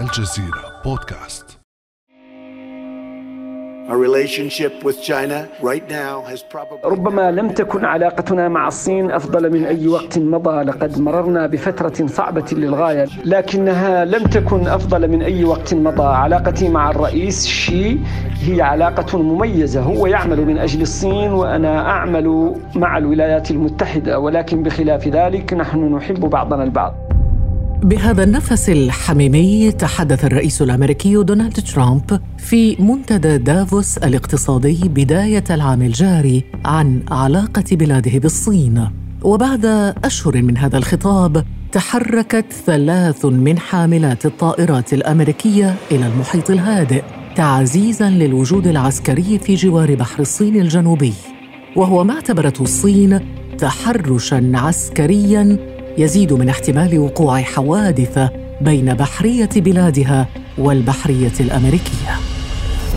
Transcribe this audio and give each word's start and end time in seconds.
الجزيرة 0.00 0.82
بودكاست. 0.84 1.60
ربما 6.84 7.30
لم 7.30 7.48
تكن 7.48 7.84
علاقتنا 7.84 8.48
مع 8.48 8.68
الصين 8.68 9.10
أفضل 9.10 9.52
من 9.52 9.64
أي 9.64 9.88
وقت 9.88 10.18
مضى 10.18 10.62
لقد 10.62 11.00
مررنا 11.00 11.46
بفترة 11.46 12.06
صعبة 12.06 12.44
للغاية 12.52 13.06
لكنها 13.24 14.04
لم 14.04 14.24
تكن 14.24 14.66
أفضل 14.66 15.08
من 15.08 15.22
أي 15.22 15.44
وقت 15.44 15.74
مضى. 15.74 16.02
علاقتي 16.02 16.68
مع 16.68 16.90
الرئيس 16.90 17.46
شي 17.46 17.98
هي 18.42 18.62
علاقة 18.62 19.18
مميزة 19.22 19.80
هو 19.80 20.06
يعمل 20.06 20.46
من 20.46 20.58
أجل 20.58 20.82
الصين 20.82 21.32
وأنا 21.32 21.90
أعمل 21.90 22.54
مع 22.74 22.98
الولايات 22.98 23.50
المتحدة 23.50 24.18
ولكن 24.18 24.62
بخلاف 24.62 25.08
ذلك 25.08 25.52
نحن 25.54 25.94
نحب 25.94 26.20
بعضنا 26.20 26.62
البعض. 26.64 27.09
بهذا 27.84 28.22
النفس 28.22 28.70
الحميمي 28.70 29.72
تحدث 29.72 30.24
الرئيس 30.24 30.62
الأمريكي 30.62 31.22
دونالد 31.22 31.60
ترامب 31.60 32.20
في 32.38 32.76
منتدى 32.76 33.38
دافوس 33.38 33.98
الاقتصادي 33.98 34.88
بداية 34.88 35.44
العام 35.50 35.82
الجاري 35.82 36.44
عن 36.64 37.02
علاقة 37.10 37.64
بلاده 37.72 38.18
بالصين. 38.18 38.88
وبعد 39.22 39.94
أشهر 40.04 40.42
من 40.42 40.56
هذا 40.56 40.78
الخطاب 40.78 41.44
تحركت 41.72 42.52
ثلاث 42.66 43.24
من 43.24 43.58
حاملات 43.58 44.26
الطائرات 44.26 44.92
الأمريكية 44.92 45.74
إلى 45.92 46.06
المحيط 46.06 46.50
الهادئ 46.50 47.02
تعزيزا 47.36 48.10
للوجود 48.10 48.66
العسكري 48.66 49.38
في 49.38 49.54
جوار 49.54 49.94
بحر 49.94 50.20
الصين 50.20 50.60
الجنوبي. 50.60 51.12
وهو 51.76 52.04
ما 52.04 52.14
اعتبرته 52.14 52.62
الصين 52.62 53.20
تحرشا 53.58 54.52
عسكريا 54.54 55.58
يزيد 55.98 56.32
من 56.32 56.48
احتمال 56.48 56.98
وقوع 56.98 57.42
حوادث 57.42 58.18
بين 58.60 58.94
بحرية 58.94 59.48
بلادها 59.56 60.28
والبحرية 60.58 61.32
الأمريكية. 61.40 62.10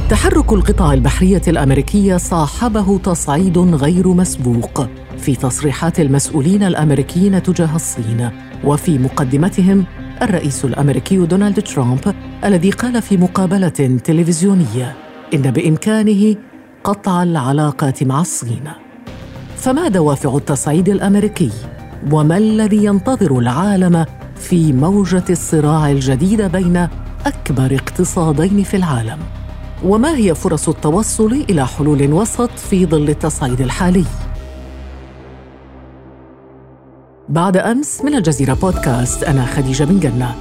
تحرك 0.09 0.54
القطع 0.54 0.94
البحرية 0.94 1.42
الأمريكية 1.48 2.17
صاحبه 2.17 2.98
تصعيد 2.98 3.58
غير 3.58 4.08
مسبوق 4.08 4.88
في 5.17 5.36
تصريحات 5.36 6.00
المسؤولين 6.00 6.64
الأمريكيين 6.64 7.44
تجاه 7.44 7.76
الصين 7.76 8.30
وفي 8.64 9.00
مقدمتهم 9.00 9.86
الرئيس 10.22 10.66
الأمريكي 10.66 11.26
دونالد 11.26 11.62
ترامب 11.62 12.16
الذي 12.45 12.70
قال 12.70 13.02
في 13.02 13.17
مقابلة 13.17 14.00
تلفزيونية 14.04 14.95
إن 15.34 15.42
بإمكانه 15.42 16.36
قطع 16.84 17.23
العلاقات 17.23 18.04
مع 18.04 18.22
الصين. 18.22 18.64
فما 19.58 19.88
دوافع 19.88 20.38
التصعيد 20.38 20.89
الأمريكي؟ 20.89 21.52
وما 22.12 22.38
الذي 22.38 22.86
ينتظر 22.86 23.40
العالم 23.40 24.06
في 24.36 24.73
موجة 24.73 25.23
الصراع 25.30 25.92
الجديد 25.92 26.42
بين 26.42 26.88
أكبر 27.26 27.76
اقتصادين 27.76 28.64
في 28.64 28.78
العالم؟ 28.78 29.20
وما 29.84 30.16
هي 30.16 30.36
فرص 30.36 30.70
التوصل 30.70 31.45
إلى 31.50 31.68
حلول 31.68 32.14
وسط 32.14 32.50
في 32.50 32.86
ظل 32.86 33.10
التصعيد 33.10 33.62
الحالي؟ 33.62 34.06
بعد 37.30 37.58
أمس 37.58 38.02
من 38.02 38.16
الجزيرة 38.16 38.54
بودكاست 38.54 39.23
أنا 39.23 39.45
خديجة 39.45 39.84
بن 39.84 40.00
جنة. 40.00 40.36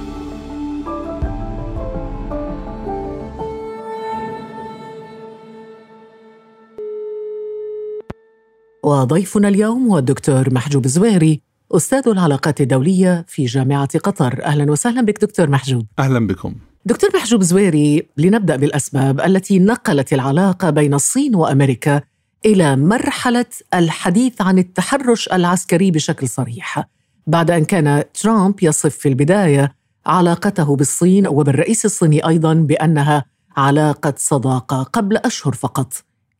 وضيفنا 8.83 9.47
اليوم 9.47 9.87
هو 9.87 9.97
الدكتور 9.97 10.53
محجوب 10.53 10.87
زويري 10.87 11.52
أستاذ 11.71 12.07
العلاقات 12.07 12.61
الدولية 12.61 13.25
في 13.27 13.45
جامعة 13.45 13.99
قطر. 13.99 14.45
أهلا 14.45 14.71
وسهلا 14.71 15.01
بك 15.01 15.21
دكتور 15.21 15.49
محجوب. 15.49 15.85
أهلا 15.99 16.27
بكم. 16.27 16.55
دكتور 16.85 17.09
محجوب 17.15 17.43
زويري 17.43 18.07
لنبدأ 18.17 18.55
بالأسباب 18.55 19.21
التي 19.21 19.59
نقلت 19.59 20.13
العلاقة 20.13 20.69
بين 20.69 20.93
الصين 20.93 21.35
وأمريكا 21.35 22.01
إلى 22.45 22.75
مرحلة 22.75 23.45
الحديث 23.73 24.41
عن 24.41 24.57
التحرش 24.57 25.27
العسكري 25.27 25.91
بشكل 25.91 26.29
صريح 26.29 26.89
بعد 27.27 27.51
أن 27.51 27.65
كان 27.65 28.03
ترامب 28.13 28.55
يصف 28.63 28.95
في 28.95 29.09
البداية 29.09 29.75
علاقته 30.05 30.75
بالصين 30.75 31.27
وبالرئيس 31.27 31.85
الصيني 31.85 32.27
أيضا 32.27 32.53
بأنها 32.53 33.25
علاقة 33.57 34.13
صداقة 34.17 34.83
قبل 34.83 35.17
أشهر 35.17 35.53
فقط. 35.53 35.93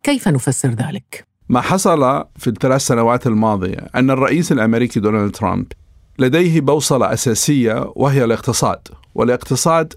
كيف 0.03 0.27
نفسر 0.27 0.69
ذلك؟ 0.69 1.27
ما 1.53 1.61
حصل 1.61 2.23
في 2.35 2.47
الثلاث 2.47 2.81
سنوات 2.81 3.27
الماضية 3.27 3.77
أن 3.95 4.09
الرئيس 4.09 4.51
الأمريكي 4.51 4.99
دونالد 4.99 5.31
ترامب 5.31 5.65
لديه 6.19 6.61
بوصلة 6.61 7.13
أساسية 7.13 7.91
وهي 7.95 8.23
الاقتصاد 8.23 8.79
والاقتصاد 9.15 9.93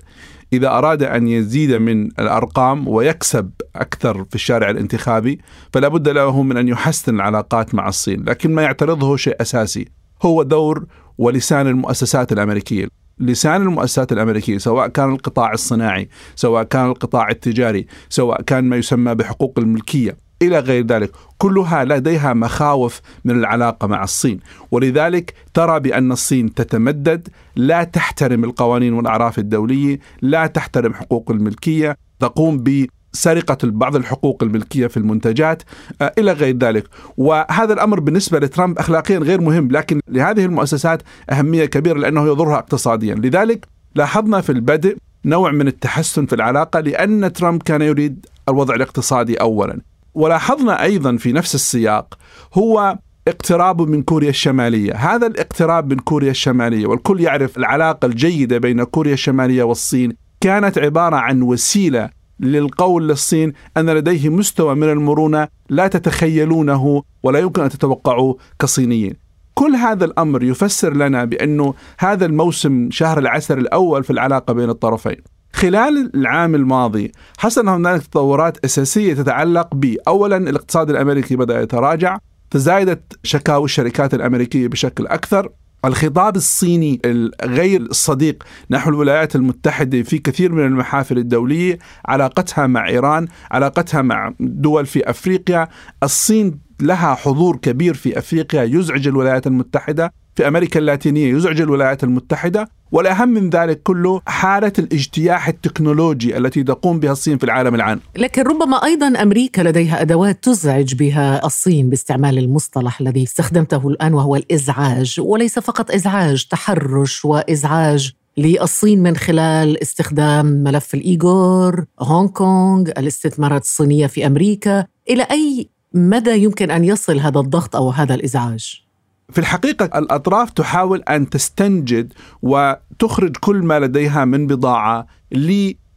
إذا 0.53 0.69
أراد 0.69 1.03
أن 1.03 1.29
يزيد 1.29 1.73
من 1.73 2.07
الأرقام 2.07 2.89
ويكسب 2.89 3.51
أكثر 3.77 4.25
في 4.25 4.35
الشارع 4.35 4.71
الانتخابي 4.71 5.41
فلا 5.73 5.89
بد 5.89 6.09
له 6.09 6.43
من 6.43 6.57
أن 6.57 6.69
يحسن 6.69 7.15
العلاقات 7.15 7.75
مع 7.75 7.89
الصين 7.89 8.25
لكن 8.25 8.55
ما 8.55 8.63
يعترضه 8.63 9.17
شيء 9.17 9.37
أساسي 9.41 9.89
هو 10.23 10.43
دور 10.43 10.87
ولسان 11.19 11.67
المؤسسات 11.67 12.33
الأمريكية. 12.33 12.89
لسان 13.19 13.63
المؤسسات 13.63 14.13
الأمريكية 14.13 14.59
سواء 14.59 14.89
كان 14.89 15.13
القطاع 15.13 15.53
الصناعي، 15.53 16.09
سواء 16.35 16.63
كان 16.63 16.87
القطاع 16.87 17.31
التجاري، 17.31 17.87
سواء 18.09 18.43
كان 18.43 18.65
ما 18.65 18.77
يسمى 18.77 19.15
بحقوق 19.15 19.59
الملكية، 19.59 20.26
إلى 20.43 20.59
غير 20.59 20.87
ذلك. 20.87 21.11
كلها 21.39 21.85
لديها 21.85 22.35
مخاوف 22.35 23.01
من 23.25 23.39
العلاقة 23.39 23.87
مع 23.87 24.05
الصين. 24.05 24.41
ولذلك 24.71 25.35
ترى 25.55 25.81
بأن 25.81 26.13
الصين 26.13 26.55
تتمدد 26.55 27.29
لا 27.57 27.85
تحترم 27.85 28.45
القوانين 28.45 28.93
والأعراف 28.93 29.39
الدولية 29.39 29.99
لا 30.23 30.47
تحترم 30.47 30.95
حقوق 30.95 31.31
الملكية. 31.31 31.97
تقوم 32.21 32.59
ب 32.59 32.87
سرقة 33.13 33.59
بعض 33.63 33.97
الحقوق 33.97 34.43
الملكية 34.43 34.87
في 34.87 34.97
المنتجات 34.97 35.63
آه، 36.03 36.13
إلى 36.19 36.33
غير 36.33 36.57
ذلك. 36.57 36.85
وهذا 37.17 37.73
الأمر 37.73 38.01
بالنسبة 38.01 38.39
لترامب 38.39 38.79
أخلاقيا 38.79 39.19
غير 39.19 39.41
مهم 39.41 39.69
لكن 39.71 40.01
لهذه 40.09 40.45
المؤسسات 40.45 41.03
أهمية 41.31 41.65
كبيرة 41.65 41.99
لأنه 41.99 42.27
يضرها 42.27 42.59
اقتصاديا. 42.59 43.15
لذلك 43.15 43.67
لاحظنا 43.95 44.41
في 44.41 44.53
البدء 44.53 44.97
نوع 45.25 45.51
من 45.51 45.69
التحسن 45.69 46.27
في 46.27 46.35
العلاقة 46.35 46.81
لأن 46.81 47.33
ترامب 47.33 47.63
كان 47.63 47.83
يريد 47.83 48.27
الوضع 48.49 48.75
الاقتصادي 48.75 49.41
أولا. 49.41 49.81
ولاحظنا 50.17 50.83
أيضا 50.83 51.17
في 51.17 51.33
نفس 51.33 51.55
السياق 51.55 52.15
هو 52.55 52.99
اقتراب 53.29 53.81
من 53.81 54.03
كوريا 54.03 54.31
الشمالية، 54.31 54.95
هذا 54.95 55.27
الاقتراب 55.27 55.93
من 55.93 55.99
كوريا 55.99 56.31
الشمالية 56.31 56.87
والكل 56.87 57.21
يعرف 57.21 57.57
العلاقة 57.57 58.07
الجيدة 58.07 58.59
بين 58.59 58.85
كوريا 58.85 59.13
الشمالية 59.13 59.63
والصين 59.63 60.17
كانت 60.41 60.79
عبارة 60.79 61.17
عن 61.17 61.43
وسيلة 61.43 62.11
للقول 62.41 63.09
للصين 63.09 63.53
أن 63.77 63.91
لديه 63.91 64.29
مستوى 64.29 64.75
من 64.75 64.91
المرونة 64.91 65.49
لا 65.69 65.87
تتخيلونه 65.87 67.03
ولا 67.23 67.39
يمكن 67.39 67.63
أن 67.63 67.69
تتوقعوه 67.69 68.37
كصينيين. 68.59 69.15
كل 69.55 69.75
هذا 69.75 70.05
الأمر 70.05 70.43
يفسر 70.43 70.95
لنا 70.95 71.25
بأنه 71.25 71.75
هذا 71.99 72.27
الموسم 72.27 72.89
شهر 72.91 73.19
العسل 73.19 73.59
الأول 73.59 74.05
في 74.05 74.11
العلاقة 74.11 74.53
بين 74.53 74.71
الطرفين. 74.71 75.36
خلال 75.57 76.11
العام 76.15 76.55
الماضي 76.55 77.13
حصل 77.39 77.69
هناك 77.69 78.03
تطورات 78.03 78.65
أساسية 78.65 79.15
تتعلق 79.15 79.75
ب 79.75 79.97
أولا 80.09 80.37
الاقتصاد 80.37 80.91
الأمريكي 80.91 81.37
بدأ 81.37 81.61
يتراجع 81.61 82.19
تزايدت 82.51 83.19
شكاوى 83.23 83.65
الشركات 83.65 84.15
الأمريكية 84.15 84.69
بشكل 84.69 85.07
أكثر 85.07 85.49
الخطاب 85.85 86.37
الصيني 86.37 87.01
الغير 87.05 87.81
الصديق 87.81 88.43
نحو 88.71 88.91
الولايات 88.91 89.37
المتحدة 89.37 90.03
في 90.03 90.19
كثير 90.19 90.53
من 90.53 90.67
المحافل 90.67 91.19
الدولية 91.19 91.79
علاقتها 92.07 92.67
مع 92.67 92.89
إيران 92.89 93.29
علاقتها 93.51 94.03
مع 94.03 94.33
دول 94.41 94.87
في 94.87 95.11
أفريقيا 95.11 95.69
الصين 96.03 96.59
لها 96.81 97.15
حضور 97.15 97.57
كبير 97.57 97.95
في 97.95 98.19
أفريقيا 98.19 98.63
يزعج 98.63 99.09
الولايات 99.09 99.47
المتحدة. 99.47 100.13
في 100.37 100.49
أمريكا 100.49 100.81
اللاتينية 100.81 101.35
يزعج 101.35 101.61
الولايات 101.61 102.05
المتحدة 102.05 102.69
والأهم 102.93 103.29
من 103.29 103.51
ذلك 103.51 103.83
كله 103.83 104.21
حالة 104.27 104.73
الاجتياح 104.79 105.49
التكنولوجي 105.49 106.37
التي 106.37 106.63
تقوم 106.63 107.01
بها 107.01 107.13
الصين 107.13 107.39
في 107.39 107.45
العالم 107.45 107.75
الآن 107.75 108.01
لكن 108.17 108.43
ربما 108.43 108.85
أيضا 108.85 109.07
أمريكا 109.07 109.63
لديها 109.63 110.01
أدوات 110.01 110.45
تزعج 110.45 110.95
بها 110.95 111.47
الصين 111.47 111.91
باستعمال 111.91 112.39
المصطلح 112.39 113.01
الذي 113.01 113.23
استخدمته 113.23 113.89
الآن 113.89 114.15
وهو 114.15 114.37
الإزعاج 114.37 115.17
وليس 115.19 115.59
فقط 115.59 115.91
إزعاج 115.91 116.45
تحرش 116.45 117.25
وإزعاج 117.25 118.13
للصين 118.37 119.03
من 119.03 119.17
خلال 119.17 119.83
استخدام 119.83 120.47
ملف 120.47 120.95
الإيغور 120.95 121.85
هونغ 122.01 122.29
كونغ 122.29 122.91
الاستثمارات 122.99 123.63
الصينية 123.63 124.07
في 124.07 124.27
أمريكا 124.27 124.85
إلى 125.11 125.23
أي 125.31 125.69
مدى 125.95 126.43
يمكن 126.43 126.71
أن 126.71 126.85
يصل 126.85 127.19
هذا 127.19 127.41
الضغط 127.41 127.77
أو 127.77 127.91
هذا 127.91 128.15
الإزعاج؟ 128.15 128.86
في 129.33 129.39
الحقيقة 129.39 129.99
الأطراف 129.99 130.51
تحاول 130.51 131.03
أن 131.03 131.31
تستنجد 131.31 132.13
وتخرج 132.43 133.37
كل 133.37 133.57
ما 133.57 133.81
لديها 133.81 134.25
من 134.25 134.47
بضاعة 134.47 135.07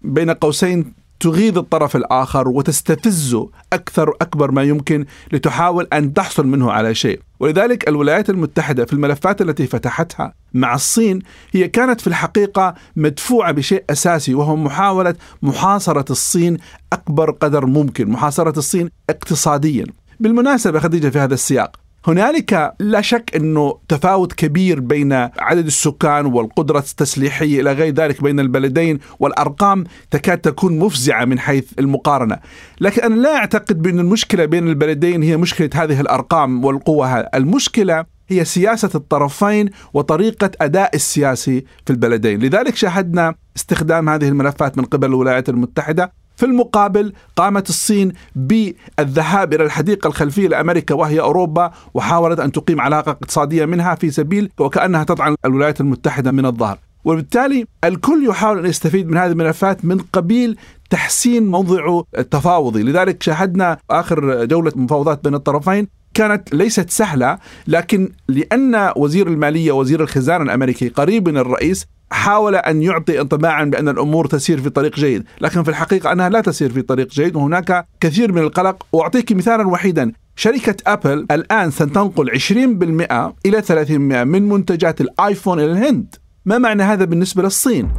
بين 0.02 0.30
قوسين 0.30 0.94
تغيظ 1.20 1.58
الطرف 1.58 1.96
الآخر 1.96 2.48
وتستفزه 2.48 3.50
أكثر 3.74 4.10
وأكبر 4.10 4.52
ما 4.52 4.64
يمكن 4.64 5.06
لتحاول 5.32 5.88
أن 5.94 6.14
تحصل 6.14 6.48
منه 6.48 6.72
على 6.72 6.96
شيء. 6.96 7.20
ولذلك 7.40 7.90
الولايات 7.90 8.30
المتحدة 8.30 8.86
في 8.86 8.94
الملفات 8.94 9.42
التي 9.42 9.68
فتحتها 9.68 10.34
مع 10.54 10.74
الصين 10.76 11.20
هي 11.52 11.68
كانت 11.68 12.02
في 12.02 12.08
الحقيقة 12.08 12.76
مدفوعة 12.96 13.52
بشيء 13.52 13.84
أساسي 13.90 14.34
وهو 14.34 14.56
محاولة 14.56 15.16
محاصرة 15.42 16.12
الصين 16.12 16.58
أكبر 16.94 17.32
قدر 17.32 17.66
ممكن 17.66 18.10
محاصرة 18.10 18.60
الصين 18.60 18.90
اقتصاديا. 19.10 19.86
بالمناسبة 20.20 20.80
خديجة 20.80 21.10
في 21.10 21.20
هذا 21.20 21.34
السياق 21.34 21.89
هنالك 22.10 22.74
لا 22.80 23.02
شك 23.02 23.36
إنه 23.36 23.80
تفاوت 23.88 24.34
كبير 24.34 24.80
بين 24.80 25.14
عدد 25.14 25.66
السكان 25.66 26.26
والقدرة 26.26 26.80
التسليحية 26.80 27.62
إلى 27.62 27.74
غير 27.74 27.94
ذلك 27.94 28.24
بين 28.24 28.40
البلدين 28.40 29.00
والأرقام 29.20 29.84
تكاد 30.12 30.38
تكون 30.38 30.80
مفزعة 30.80 31.26
من 31.26 31.40
حيث 31.40 31.66
المقارنة، 31.80 32.40
لكن 32.82 33.02
أنا 33.02 33.16
لا 33.16 33.36
أعتقد 33.36 33.82
بأن 33.82 34.00
المشكلة 34.00 34.46
بين 34.46 34.68
البلدين 34.68 35.24
هي 35.24 35.38
مشكلة 35.38 35.70
هذه 35.76 36.02
الأرقام 36.02 36.66
والقوة، 36.66 37.20
المشكلة 37.20 38.06
هي 38.28 38.46
سياسة 38.46 38.90
الطرفين 38.96 39.70
وطريقة 39.94 40.52
أداء 40.62 40.96
السياسي 40.96 41.66
في 41.86 41.94
البلدين، 41.94 42.40
لذلك 42.40 42.76
شاهدنا 42.76 43.36
استخدام 43.56 44.10
هذه 44.10 44.28
الملفات 44.28 44.78
من 44.78 44.84
قبل 44.86 45.08
الولايات 45.08 45.50
المتحدة 45.50 46.19
في 46.40 46.46
المقابل 46.46 47.14
قامت 47.36 47.70
الصين 47.70 48.14
بالذهاب 48.36 49.54
إلى 49.54 49.64
الحديقة 49.64 50.08
الخلفية 50.08 50.48
لأمريكا 50.48 50.96
وهي 50.96 51.20
أوروبا 51.20 51.72
وحاولت 51.94 52.40
أن 52.40 52.52
تقيم 52.52 52.82
علاقة 52.82 53.12
اقتصادية 53.12 53.66
منها 53.66 53.96
في 53.96 54.12
سبيل 54.12 54.50
وكأنها 54.60 55.04
تطعن 55.04 55.36
الولايات 55.46 55.82
المتحدة 55.82 56.32
من 56.32 56.46
الظهر. 56.46 56.78
وبالتالي 57.06 57.66
الكل 57.84 58.26
يحاول 58.30 58.60
أن 58.60 58.66
يستفيد 58.66 59.08
من 59.08 59.18
هذه 59.18 59.32
الملفات 59.32 59.86
من 59.86 59.98
قبيل 60.14 60.58
تحسين 60.90 61.48
موضعه 61.48 62.04
التفاوضي، 62.18 62.84
لذلك 62.84 63.24
شاهدنا 63.24 63.78
آخر 63.92 64.46
جولة 64.46 64.72
مفاوضات 64.76 65.24
بين 65.24 65.36
الطرفين 65.36 65.88
كانت 66.20 66.54
ليست 66.54 66.90
سهلة 66.90 67.38
لكن 67.68 68.12
لأن 68.28 68.92
وزير 68.96 69.28
المالية 69.28 69.72
وزير 69.72 70.02
الخزانة 70.02 70.44
الأمريكي 70.44 70.90
قريب 70.90 71.30
من 71.30 71.38
الرئيس 71.38 71.86
حاول 72.12 72.56
أن 72.56 72.82
يعطي 72.82 73.22
انطباعا 73.22 73.64
بأن 73.64 73.90
الأمور 73.90 74.28
تسير 74.28 74.62
في 74.62 74.70
طريق 74.70 74.96
جيد، 74.96 75.24
لكن 75.42 75.64
في 75.64 75.70
الحقيقة 75.70 76.12
أنها 76.12 76.30
لا 76.30 76.42
تسير 76.42 76.72
في 76.72 76.82
طريق 76.82 77.08
جيد 77.08 77.36
وهناك 77.36 77.88
كثير 78.00 78.32
من 78.32 78.42
القلق. 78.42 78.86
وأعطيك 78.94 79.32
مثالا 79.32 79.68
وحيدا. 79.68 80.12
شركة 80.36 80.76
أبل 80.88 81.26
الآن 81.32 81.72
ستنقل 81.72 82.30
20% 82.30 83.34
إلى 83.46 83.62
30% 83.62 84.24
من 84.24 84.50
منتجات 84.50 85.02
الآيفون 85.02 85.60
إلى 85.60 85.72
الهند. 85.72 86.16
ما 86.46 86.58
معنى 86.58 86.84
هذا 86.84 87.06
بالنسبة 87.06 87.44
للصين؟ 87.44 87.90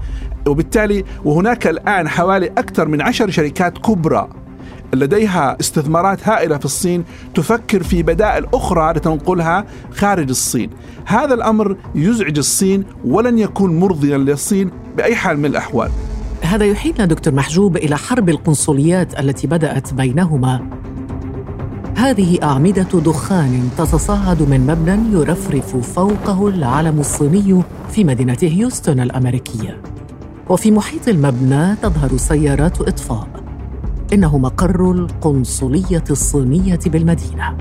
وبالتالي 0.46 1.04
وهناك 1.24 1.66
الآن 1.66 2.08
حوالي 2.08 2.46
أكثر 2.46 2.88
من 2.88 3.02
عشر 3.02 3.30
شركات 3.30 3.78
كبرى 3.78 4.28
لديها 4.94 5.56
استثمارات 5.60 6.28
هائلة 6.28 6.58
في 6.58 6.64
الصين 6.64 7.04
تفكر 7.34 7.82
في 7.82 8.02
بدائل 8.02 8.46
أخرى 8.54 8.92
لتنقلها 8.92 9.64
خارج 9.92 10.28
الصين. 10.28 10.70
هذا 11.04 11.34
الأمر 11.34 11.76
يزعج 11.94 12.38
الصين 12.38 12.84
ولن 13.04 13.38
يكون 13.38 13.80
مرضيا 13.80 14.18
للصين 14.18 14.70
بأي 14.96 15.14
حال 15.14 15.38
من 15.38 15.46
الأحوال. 15.46 15.90
هذا 16.42 16.64
يحيلنا 16.64 17.06
دكتور 17.06 17.34
محجوب 17.34 17.76
إلى 17.76 17.96
حرب 17.96 18.28
القنصليات 18.28 19.20
التي 19.20 19.46
بدأت 19.46 19.94
بينهما. 19.94 20.66
هذه 21.96 22.38
أعمدة 22.42 22.82
دخان 22.82 23.70
تتصاعد 23.78 24.42
من 24.42 24.66
مبنى 24.66 25.20
يرفرف 25.20 25.76
فوقه 25.76 26.48
العلم 26.48 27.00
الصيني 27.00 27.62
في 27.90 28.04
مدينة 28.04 28.38
هيوستن 28.42 29.00
الأمريكية. 29.00 29.80
وفي 30.48 30.70
محيط 30.70 31.08
المبنى 31.08 31.76
تظهر 31.82 32.16
سيارات 32.16 32.80
إطفاء 32.80 33.39
إنه 34.12 34.38
مقر 34.38 34.90
القنصلية 34.90 36.04
الصينية 36.10 36.78
بالمدينة. 36.86 37.56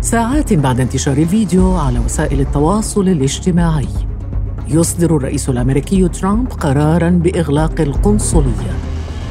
ساعات 0.00 0.52
بعد 0.52 0.80
انتشار 0.80 1.16
الفيديو 1.16 1.76
على 1.76 1.98
وسائل 1.98 2.40
التواصل 2.40 3.08
الاجتماعي 3.08 3.88
يصدر 4.68 5.16
الرئيس 5.16 5.48
الأمريكي 5.48 6.08
ترامب 6.08 6.52
قرارا 6.52 7.10
بإغلاق 7.10 7.80
القنصلية 7.80 8.72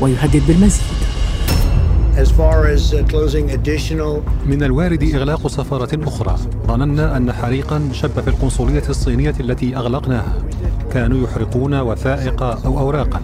ويهدد 0.02 0.42
بالمزيد. 0.48 0.84
Uh, 2.14 2.20
من 4.46 4.64
الوارد 4.64 5.04
إغلاق 5.04 5.48
سفارة 5.48 6.08
أخرى 6.08 6.36
ظننا 6.68 7.18
أن 7.18 7.32
حريقا 7.32 7.90
شب 7.92 8.22
في 8.22 8.28
القنصلية 8.28 8.84
الصينية 8.90 9.36
التي 9.40 9.76
أغلقناها. 9.76 10.38
كانوا 10.94 11.24
يحرقون 11.24 11.80
وثائق 11.80 12.44
أو 12.44 12.80
أوراقا 12.80 13.22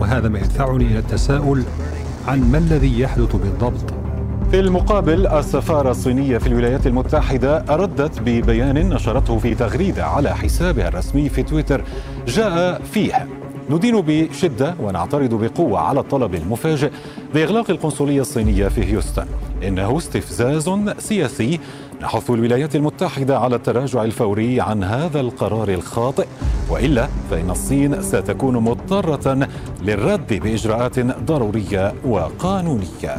وهذا 0.00 0.28
ما 0.28 0.38
يدفعني 0.38 0.86
إلى 0.86 0.98
التساؤل 0.98 1.62
عن 2.28 2.50
ما 2.50 2.58
الذي 2.58 3.00
يحدث 3.00 3.36
بالضبط. 3.36 3.94
في 4.50 4.60
المقابل 4.60 5.26
السفارة 5.26 5.90
الصينية 5.90 6.38
في 6.38 6.46
الولايات 6.46 6.86
المتحدة 6.86 7.64
ردت 7.68 8.20
ببيان 8.20 8.88
نشرته 8.88 9.38
في 9.38 9.54
تغريدة 9.54 10.06
على 10.06 10.36
حسابها 10.36 10.88
الرسمي 10.88 11.28
في 11.28 11.42
تويتر. 11.42 11.84
جاء 12.26 12.82
فيه 12.82 13.26
ندين 13.70 14.00
بشدة 14.00 14.74
ونعترض 14.80 15.34
بقوة 15.34 15.78
على 15.78 16.00
الطلب 16.00 16.34
المفاجئ 16.34 16.90
بإغلاق 17.34 17.70
القنصلية 17.70 18.20
الصينية 18.20 18.68
في 18.68 18.84
هيوستن. 18.84 19.26
إنه 19.62 19.98
استفزاز 19.98 20.70
سياسي 20.98 21.60
نحث 22.02 22.30
الولايات 22.30 22.76
المتحدة 22.76 23.38
على 23.38 23.56
التراجع 23.56 24.04
الفوري 24.04 24.60
عن 24.60 24.84
هذا 24.84 25.20
القرار 25.20 25.68
الخاطئ. 25.68 26.26
وإلا 26.70 27.08
فإن 27.30 27.50
الصين 27.50 28.02
ستكون 28.02 28.56
مضطرة 28.56 29.48
للرد 29.82 30.34
بإجراءات 30.34 31.00
ضرورية 31.00 31.94
وقانونية. 32.04 33.16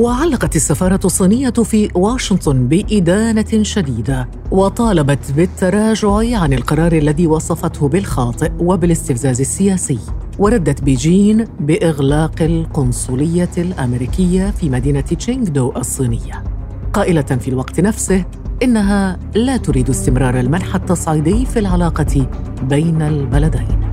وعلقت 0.00 0.56
السفارة 0.56 1.00
الصينية 1.04 1.50
في 1.50 1.88
واشنطن 1.94 2.68
بإدانة 2.68 3.62
شديدة 3.62 4.28
وطالبت 4.50 5.32
بالتراجع 5.32 6.38
عن 6.38 6.52
القرار 6.52 6.92
الذي 6.92 7.26
وصفته 7.26 7.88
بالخاطئ 7.88 8.50
وبالاستفزاز 8.60 9.40
السياسي 9.40 9.98
وردت 10.38 10.82
بيجين 10.82 11.44
بإغلاق 11.60 12.42
القنصلية 12.42 13.50
الأمريكية 13.58 14.50
في 14.50 14.70
مدينة 14.70 15.00
تشينغدو 15.00 15.72
الصينية 15.76 16.44
قائلة 16.92 17.22
في 17.22 17.48
الوقت 17.48 17.80
نفسه 17.80 18.24
إنها 18.62 19.18
لا 19.34 19.56
تريد 19.56 19.90
استمرار 19.90 20.40
المنح 20.40 20.74
التصعيدي 20.74 21.46
في 21.46 21.58
العلاقة 21.58 22.26
بين 22.62 23.02
البلدين. 23.02 23.89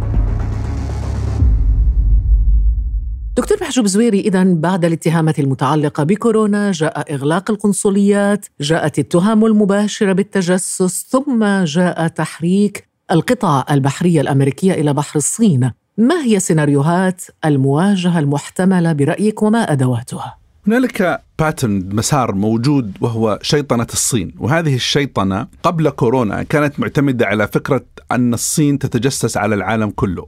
دكتور 3.37 3.57
محجوب 3.61 3.87
زويري 3.87 4.19
إذا 4.19 4.43
بعد 4.43 4.85
الاتهامات 4.85 5.39
المتعلقة 5.39 6.03
بكورونا 6.03 6.71
جاء 6.71 7.13
إغلاق 7.13 7.51
القنصليات، 7.51 8.45
جاءت 8.61 8.99
التهم 8.99 9.45
المباشرة 9.45 10.13
بالتجسس، 10.13 11.07
ثم 11.09 11.63
جاء 11.63 12.07
تحريك 12.07 12.87
القطع 13.11 13.65
البحرية 13.71 14.21
الأمريكية 14.21 14.73
إلى 14.73 14.93
بحر 14.93 15.15
الصين. 15.15 15.71
ما 15.97 16.23
هي 16.23 16.39
سيناريوهات 16.39 17.21
المواجهة 17.45 18.19
المحتملة 18.19 18.93
برأيك 18.93 19.43
وما 19.43 19.71
أدواتها؟ 19.71 20.37
هنالك 20.67 21.21
باترن 21.39 21.89
مسار 21.93 22.35
موجود 22.35 22.97
وهو 23.01 23.39
شيطنة 23.41 23.87
الصين 23.93 24.35
وهذه 24.39 24.75
الشيطنة 24.75 25.47
قبل 25.63 25.89
كورونا 25.89 26.43
كانت 26.43 26.79
معتمدة 26.79 27.25
على 27.25 27.47
فكرة 27.47 27.85
أن 28.11 28.33
الصين 28.33 28.79
تتجسس 28.79 29.37
على 29.37 29.55
العالم 29.55 29.89
كله 29.89 30.27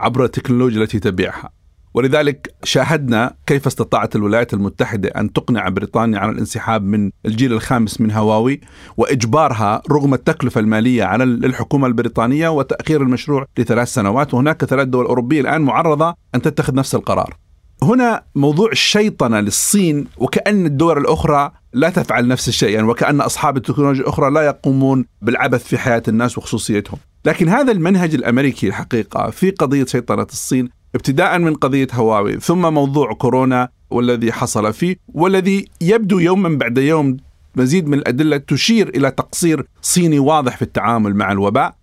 عبر 0.00 0.24
التكنولوجيا 0.24 0.82
التي 0.82 0.98
تبيعها 0.98 1.59
ولذلك 1.94 2.54
شاهدنا 2.64 3.34
كيف 3.46 3.66
استطاعت 3.66 4.16
الولايات 4.16 4.54
المتحدة 4.54 5.08
أن 5.08 5.32
تقنع 5.32 5.68
بريطانيا 5.68 6.18
على 6.18 6.32
الانسحاب 6.32 6.84
من 6.84 7.10
الجيل 7.26 7.52
الخامس 7.52 8.00
من 8.00 8.10
هواوي 8.10 8.60
وإجبارها 8.96 9.82
رغم 9.90 10.14
التكلفة 10.14 10.60
المالية 10.60 11.04
على 11.04 11.24
الحكومة 11.24 11.86
البريطانية 11.86 12.48
وتأخير 12.48 13.02
المشروع 13.02 13.46
لثلاث 13.58 13.88
سنوات 13.88 14.34
وهناك 14.34 14.64
ثلاث 14.64 14.88
دول 14.88 15.06
أوروبية 15.06 15.40
الآن 15.40 15.62
معرضة 15.62 16.14
أن 16.34 16.42
تتخذ 16.42 16.74
نفس 16.74 16.94
القرار. 16.94 17.36
هنا 17.82 18.22
موضوع 18.34 18.70
الشيطنة 18.72 19.40
للصين 19.40 20.06
وكأن 20.16 20.66
الدول 20.66 20.98
الأخرى 20.98 21.52
لا 21.72 21.90
تفعل 21.90 22.28
نفس 22.28 22.48
الشيء 22.48 22.70
يعني 22.70 22.86
وكأن 22.86 23.20
أصحاب 23.20 23.56
التكنولوجيا 23.56 24.02
الأخرى 24.02 24.30
لا 24.30 24.40
يقومون 24.40 25.04
بالعبث 25.22 25.64
في 25.64 25.78
حياة 25.78 26.02
الناس 26.08 26.38
وخصوصيتهم. 26.38 26.98
لكن 27.24 27.48
هذا 27.48 27.72
المنهج 27.72 28.14
الأمريكي 28.14 28.68
الحقيقة 28.68 29.30
في 29.30 29.50
قضية 29.50 29.84
سيطره 29.84 30.26
الصين 30.32 30.68
ابتداء 30.94 31.38
من 31.38 31.54
قضية 31.54 31.88
هواوي 31.92 32.40
ثم 32.40 32.74
موضوع 32.74 33.12
كورونا 33.12 33.68
والذي 33.90 34.32
حصل 34.32 34.72
فيه 34.72 34.96
والذي 35.08 35.64
يبدو 35.80 36.18
يوما 36.18 36.48
بعد 36.48 36.78
يوم 36.78 37.16
مزيد 37.56 37.88
من 37.88 37.98
الأدلة 37.98 38.36
تشير 38.36 38.88
إلى 38.88 39.10
تقصير 39.10 39.66
صيني 39.82 40.18
واضح 40.18 40.56
في 40.56 40.62
التعامل 40.62 41.14
مع 41.14 41.32
الوباء. 41.32 41.74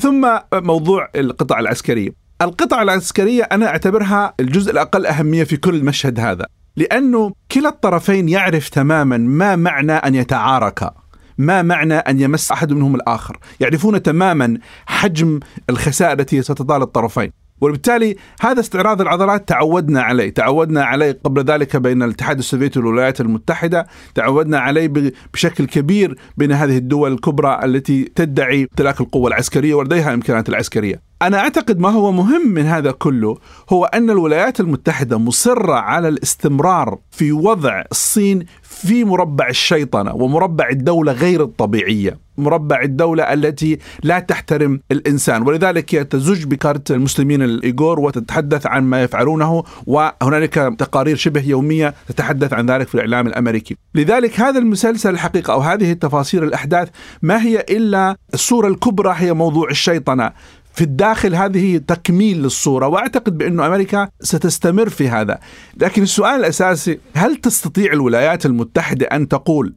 ثم 0.00 0.28
موضوع 0.52 1.08
القطع 1.16 1.60
العسكرية. 1.60 2.10
القطع 2.42 2.82
العسكرية 2.82 3.42
أنا 3.42 3.66
أعتبرها 3.66 4.34
الجزء 4.40 4.72
الأقل 4.72 5.06
أهمية 5.06 5.44
في 5.44 5.56
كل 5.56 5.74
المشهد 5.74 6.20
هذا 6.20 6.46
لأنه 6.76 7.32
كلا 7.52 7.68
الطرفين 7.68 8.28
يعرف 8.28 8.68
تماما 8.68 9.16
ما 9.16 9.56
معنى 9.56 9.92
أن 9.92 10.14
يتعاركا 10.14 10.94
ما 11.38 11.62
معنى 11.62 11.94
أن 11.94 12.20
يمس 12.20 12.52
أحد 12.52 12.72
منهم 12.72 12.94
الآخر. 12.94 13.38
يعرفون 13.60 14.02
تماما 14.02 14.58
حجم 14.86 15.40
الخسائر 15.70 16.20
التي 16.20 16.42
ستطال 16.42 16.82
الطرفين. 16.82 17.43
وبالتالي 17.60 18.16
هذا 18.40 18.60
استعراض 18.60 19.00
العضلات 19.00 19.48
تعودنا 19.48 20.02
عليه 20.02 20.30
تعودنا 20.30 20.84
عليه 20.84 21.18
قبل 21.24 21.44
ذلك 21.44 21.76
بين 21.76 22.02
الاتحاد 22.02 22.38
السوفيتي 22.38 22.78
والولايات 22.78 23.20
المتحدة 23.20 23.86
تعودنا 24.14 24.58
عليه 24.58 24.92
بشكل 25.32 25.66
كبير 25.66 26.18
بين 26.36 26.52
هذه 26.52 26.76
الدول 26.76 27.12
الكبرى 27.12 27.60
التي 27.64 28.04
تدعي 28.04 28.62
امتلاك 28.62 29.00
القوة 29.00 29.28
العسكرية 29.28 29.74
ولديها 29.74 30.14
إمكانات 30.14 30.48
العسكرية. 30.48 31.13
أنا 31.22 31.38
أعتقد 31.38 31.78
ما 31.78 31.88
هو 31.88 32.12
مهم 32.12 32.48
من 32.48 32.66
هذا 32.66 32.90
كله 32.90 33.38
هو 33.70 33.84
أن 33.84 34.10
الولايات 34.10 34.60
المتحدة 34.60 35.18
مصرة 35.18 35.74
على 35.74 36.08
الاستمرار 36.08 36.98
في 37.10 37.32
وضع 37.32 37.82
الصين 37.90 38.46
في 38.62 39.04
مربع 39.04 39.48
الشيطنة 39.48 40.14
ومربع 40.14 40.68
الدولة 40.68 41.12
غير 41.12 41.42
الطبيعية 41.42 42.24
مربع 42.38 42.82
الدولة 42.82 43.32
التي 43.32 43.78
لا 44.02 44.18
تحترم 44.18 44.80
الإنسان 44.92 45.42
ولذلك 45.42 45.94
هي 45.94 46.04
تزج 46.04 46.44
بكارت 46.44 46.90
المسلمين 46.90 47.42
الإيغور 47.42 48.00
وتتحدث 48.00 48.66
عن 48.66 48.84
ما 48.84 49.02
يفعلونه 49.02 49.62
وهنالك 49.86 50.54
تقارير 50.54 51.16
شبه 51.16 51.42
يومية 51.42 51.94
تتحدث 52.08 52.52
عن 52.52 52.70
ذلك 52.70 52.88
في 52.88 52.94
الإعلام 52.94 53.26
الأمريكي. 53.26 53.76
لذلك 53.94 54.40
هذا 54.40 54.58
المسلسل 54.58 55.10
الحقيقة 55.10 55.52
أو 55.52 55.60
هذه 55.60 55.92
التفاصيل 55.92 56.44
الأحداث 56.44 56.88
ما 57.22 57.42
هي 57.42 57.64
إلا 57.70 58.16
الصورة 58.34 58.68
الكبرى 58.68 59.14
هي 59.16 59.32
موضوع 59.32 59.70
الشيطنة. 59.70 60.32
في 60.74 60.84
الداخل 60.84 61.34
هذه 61.34 61.76
تكميل 61.76 62.42
للصورة 62.42 62.86
وأعتقد 62.86 63.38
بأن 63.38 63.60
أمريكا 63.60 64.08
ستستمر 64.20 64.88
في 64.88 65.08
هذا. 65.08 65.38
لكن 65.76 66.02
السؤال 66.02 66.40
الأساسي 66.40 66.98
هل 67.14 67.36
تستطيع 67.36 67.92
الولايات 67.92 68.46
المتحدة 68.46 69.06
أن 69.06 69.28
تقول 69.28 69.74